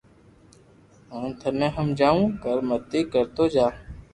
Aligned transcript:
ھين 1.11 1.25
ٿني 1.39 1.67
ھمجاوُ 1.75 2.19
ڪو 2.41 2.53
متي 2.67 2.99
ڪرتو 3.13 3.43
جا 3.53 3.67